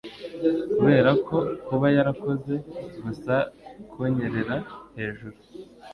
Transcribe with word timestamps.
kuberako 0.77 1.37
kuba 1.67 1.87
yarakoze 1.95 2.53
gusa 3.03 3.35
kunyerera 3.91 4.57
hejuru 4.95 5.37